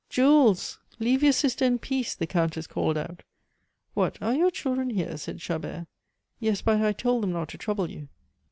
"Jules, 0.09 0.79
leave 0.97 1.21
your 1.21 1.31
sister 1.31 1.63
in 1.63 1.77
peace," 1.77 2.15
the 2.15 2.25
Countess 2.25 2.65
called 2.65 2.97
out. 2.97 3.21
"What, 3.93 4.17
are 4.19 4.33
your 4.33 4.49
children 4.49 4.89
here?" 4.89 5.15
said 5.15 5.37
Chabert. 5.37 5.85
"Yes, 6.39 6.63
but 6.63 6.81
I 6.81 6.91
told 6.91 7.21
them 7.21 7.33
not 7.33 7.49
to 7.49 7.59
trouble 7.59 7.87
you." 7.87 8.07